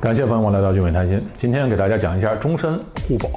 [0.00, 3.30] 感谢朋友们来到聚美谈心，今天给大家讲一下终身互保。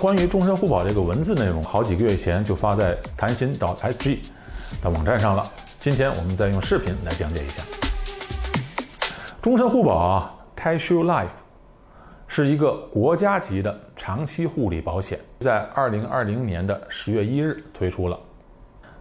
[0.00, 4.18] 关于终身互保这个文字内容，好几个月前就发在谈心 .sg
[4.80, 5.44] 的网站上了。
[5.80, 7.62] 今天我们再用视频来讲解一下。
[9.42, 11.28] 终身互保啊，Casual Life
[12.28, 18.18] 是一个国家级的长期护理保险，在二零二零年的十月一日推出了。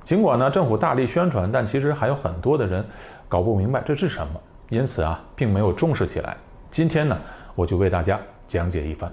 [0.04, 2.83] 尽管呢政府大力宣传，但其实还有很多的人
[3.29, 6.35] 搞不明白这是什么，因此啊并没有重视起来。
[6.72, 7.17] 今天呢
[7.55, 9.12] 我就为大家讲解一番。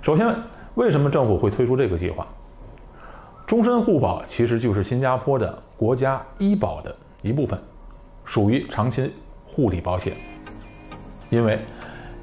[0.00, 0.34] 首先，
[0.74, 2.26] 为什么政府会推出这个计划？
[3.46, 7.58] 终身互保其实就是新加坡的国家医保的一部分，
[8.24, 9.12] 属于长期
[9.46, 10.12] 护理保险。
[11.30, 11.58] 因为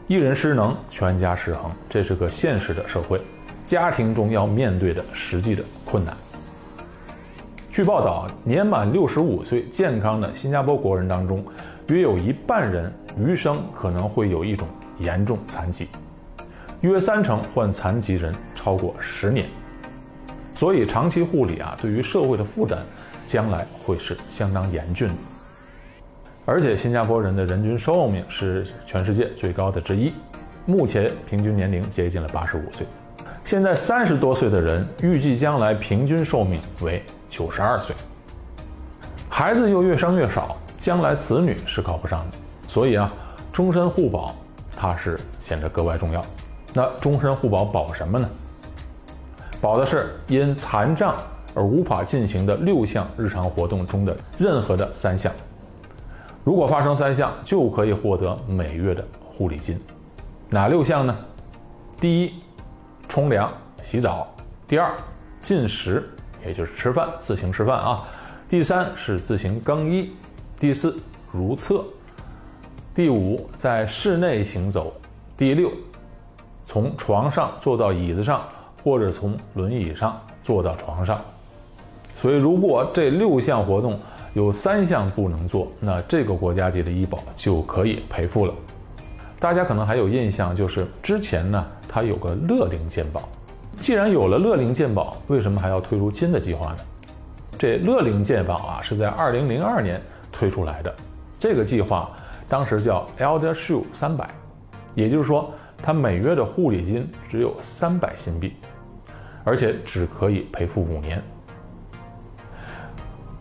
[0.07, 3.19] 一人失能，全家失衡，这是个现实的社会，
[3.65, 6.15] 家庭中要面对的实际的困难。
[7.69, 11.43] 据报道，年满六十五岁健康的新加坡国人当中，
[11.87, 14.67] 约有一半人余生可能会有一种
[14.97, 15.87] 严重残疾，
[16.81, 19.47] 约三成患残疾人超过十年。
[20.53, 22.79] 所以，长期护理啊，对于社会的负担，
[23.27, 25.13] 将来会是相当严峻的。
[26.45, 30.13] 而且，新加坡人的人均寿命是全世界最高的之一，
[30.65, 32.87] 目前平均年龄接近了八十五岁。
[33.43, 37.95] 现在三十多岁的人，预计将来平均寿命为九十二岁。
[39.29, 42.37] 孩子又越生越少，将来子女是靠不上的。
[42.67, 43.11] 所以啊，
[43.51, 44.35] 终身互保
[44.77, 46.23] 它是显得格外重要。
[46.73, 48.29] 那终身互保保什么呢？
[49.59, 51.15] 保的是因残障
[51.55, 55.33] 而无法进行的六项日常活动中的任何的三项，
[56.43, 59.81] 如果发生三项，就可以获得每月的护理金。
[60.51, 61.17] 哪六项呢？
[61.99, 62.33] 第一，
[63.09, 64.27] 冲凉洗澡；
[64.67, 64.93] 第二，
[65.41, 66.07] 进食，
[66.45, 68.05] 也就是吃饭，自行吃饭啊；
[68.47, 70.11] 第三是自行更衣；
[70.65, 70.97] 第四，
[71.31, 71.83] 如厕；
[72.95, 74.91] 第五，在室内行走；
[75.37, 75.71] 第六，
[76.63, 78.43] 从床上坐到椅子上。
[78.83, 81.19] 或者从轮椅上坐到床上，
[82.13, 83.99] 所以如果这六项活动
[84.33, 88.53] 有三项不能做，那这个国家级的医保就可以赔付了。
[89.39, 93.27] 大家可能还有印象，就是之前呢，它有个乐龄健保。
[93.79, 96.77] 既然有了乐龄健保，为什么还要推出新的计划呢？
[97.57, 99.99] 这乐龄健保啊，是在二零零二年
[100.37, 100.93] 推出来的。
[101.39, 102.11] 这个计划
[102.47, 104.29] 当时叫 ElderShield 三百，
[104.93, 108.53] 也就是说，它每月的护理金只有三百新币。
[109.47, 111.21] 而且只可以赔付五年，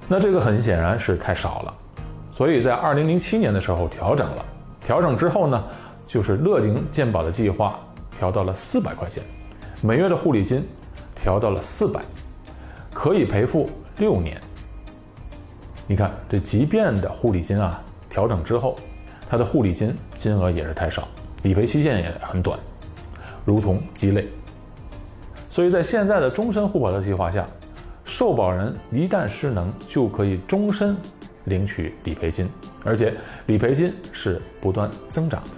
[0.06, 1.74] 那这个很显然是太少了，
[2.30, 4.44] 所以在二零零七年的时候调整了。
[4.84, 5.64] 调整之后呢，
[6.06, 7.80] 就是乐龄健保的计划
[8.14, 9.22] 调到了四百块钱，
[9.80, 10.62] 每月的护理金
[11.14, 12.02] 调到了四百，
[12.92, 14.38] 可以赔付六年。
[15.86, 18.76] 你看，这即便的护理金啊调整之后，
[19.28, 21.06] 它的护理金金额也是太少，
[21.42, 22.58] 理赔期限也很短，
[23.44, 24.26] 如同鸡肋。
[25.50, 27.46] 所以在现在的终身互保的计划下，
[28.04, 30.96] 受保人一旦失能，就可以终身
[31.44, 32.48] 领取理赔金，
[32.82, 33.14] 而且
[33.46, 35.50] 理赔金是不断增长的。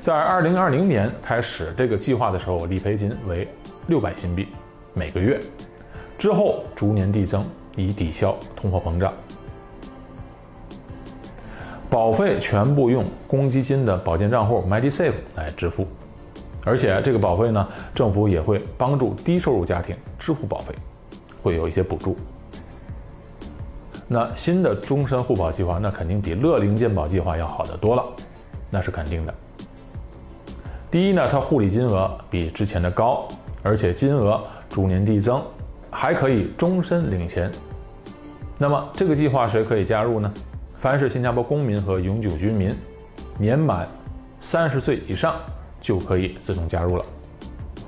[0.00, 3.48] 在二零二零年开始这个计划的时候，理赔金为
[3.86, 4.48] 六百新币
[4.92, 5.40] 每个月，
[6.18, 7.46] 之后逐年递增，
[7.76, 9.12] 以抵消通货膨胀。
[11.90, 15.86] 保费全部用公积金的保健账户 MediSave 来支付。
[16.64, 20.72] 而且这个保费呢，政府也会帮助低收入家庭支付保费，
[21.42, 22.16] 会有一些补助。
[24.06, 28.04] 那新的终身互保计划，那肯定比乐龄健保计划要好得多了，
[28.70, 29.34] 那是肯定的。
[30.90, 33.26] 第一呢，它护理金额比之前的高，
[33.62, 35.42] 而且金额逐年递增，
[35.92, 37.48] 还可以终身领钱。
[38.58, 40.32] 那么这个计划谁可以加入呢？
[40.78, 42.74] 凡是新加坡公民和永久居民，
[43.38, 43.86] 年满
[44.40, 45.36] 三十岁以上。
[45.82, 47.04] 就可以自动加入了。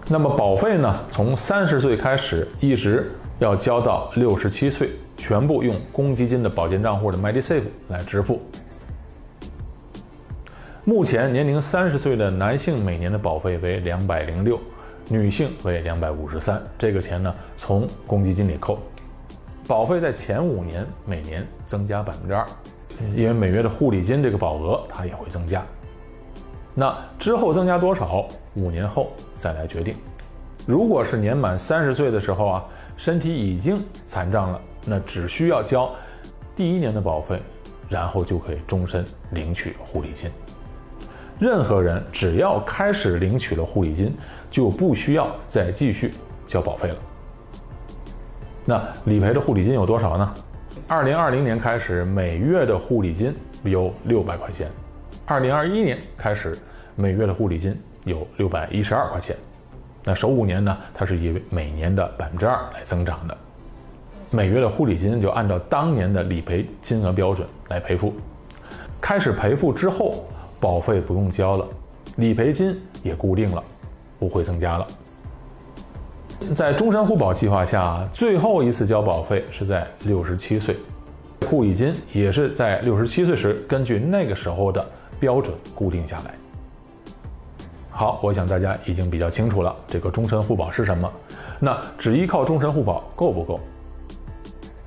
[0.09, 0.93] 那么保费呢？
[1.09, 8.43] 从三十岁开始，一直要交到六十七岁，全部用公积金的保健账户的 MediSave 来支付。
[10.83, 14.59] 目前年龄三十岁的男性每年的保费为两百零六，
[15.09, 16.63] 女性为两百五十三。
[16.79, 18.79] 这个钱呢，从公积金里扣。
[19.67, 22.47] 保费在前五年每年增加百分之二，
[23.17, 25.65] 因为每月的护理金这个保额它也会增加。
[26.75, 28.29] 那之后增加多少？
[28.57, 29.97] 五年后再来决定。
[30.67, 32.65] 如果是年满三十岁的时候啊，
[32.97, 35.91] 身体已经残障了，那只需要交
[36.55, 37.41] 第一年的保费，
[37.89, 40.31] 然后就可以终身领取护理金。
[41.39, 44.15] 任何人只要开始领取了护理金，
[44.51, 46.15] 就不需要再继续
[46.47, 46.97] 交保费了。
[48.65, 50.35] 那理赔的护理金有多少呢？
[50.89, 54.69] 二零二零年开始，每月的护理金有六百块钱；
[55.27, 56.57] 二零二一年开始，
[56.95, 59.37] 每月的护理金有六百一十二块钱。
[60.03, 63.37] 那首五年呢，它是以每年的百分之二来增长的。
[64.31, 68.15] 每月的护理金就按照当年的理赔金额标准来赔付。
[69.01, 70.25] 开始赔付之后，
[70.65, 71.69] 保费不用交了，
[72.17, 73.63] 理赔金也固定了，
[74.19, 74.87] 不会增加了。
[76.55, 80.75] 在终身护保计划下，最后一次交保费是在六十七岁，
[81.47, 84.83] 护理金也是在六十七岁时根据那个时候的
[85.21, 86.35] 标准固定下来。
[87.91, 91.13] 好，我想大家已经比较清楚了，这个终身护保是什么。
[91.61, 93.61] 那只依靠终身护保够不够？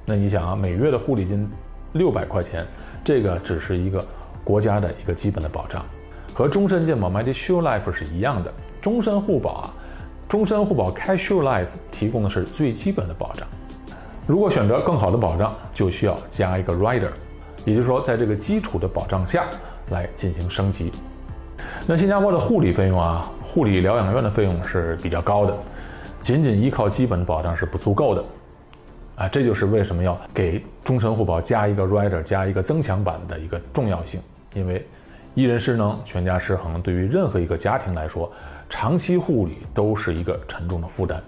[0.05, 1.47] 那你想啊，每月的护理金
[1.93, 2.65] 六百块钱，
[3.03, 4.03] 这个只是一个
[4.47, 5.85] 国家的一个基本的保障，
[6.33, 8.49] 和终身健保 MediShield Life 是一样的。
[8.79, 9.73] 终身护保啊。
[10.29, 13.47] 终身护保 Cashier Life 提供的是最基本的保障，
[14.25, 17.11] 如果选择更好的保障，就需要加一个 Rider，
[17.63, 19.45] 也就是说，在这个基础的保障下
[19.89, 20.91] 来进行升级。
[21.85, 25.57] 那新加坡的护理费用啊，护理疗养院的费用是比较高的，
[26.19, 28.23] 仅仅依靠基本的保障是不足够的，
[29.15, 34.19] 啊，这就是为什么要给终身护保加一个 Rider，加一个增强版的一个重要性，
[34.53, 34.85] 因为
[35.33, 38.31] 一人失能，全家失衡，对于任何一个家庭来说。
[38.69, 41.21] 长期护理都是一个沉重的负担，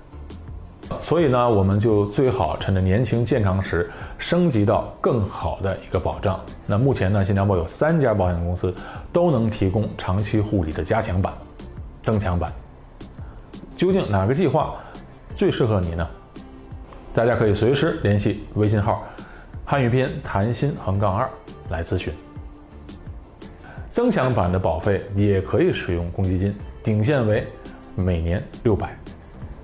[0.99, 6.37] 所以呢，我们就最好趁着年轻健康时升级到更好的一个保障。
[6.65, 8.75] 那目前呢，新加坡有三家保险公司
[9.13, 11.33] 都能提供长期护理的加强版、
[12.01, 12.51] 增强版。
[13.73, 14.75] 究竟哪个计划
[15.33, 16.05] 最适合你呢？
[17.13, 19.01] 大家可以随时联系微信号
[19.63, 21.29] “汉语拼音谈心横杠二”
[21.71, 22.13] 来咨询。
[23.99, 26.55] 增强版的保费也可以使用公积金。
[26.81, 27.45] 顶限为
[27.95, 28.97] 每年六百。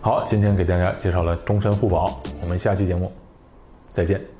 [0.01, 3.09] 好，今天给大家介绍了终身互保，我们下期节目
[3.93, 4.34] 再见。